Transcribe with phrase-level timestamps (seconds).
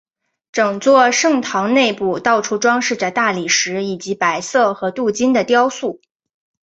[0.51, 6.01] 整座圣堂内部到处装饰着大理石以及白色和镀金的雕塑。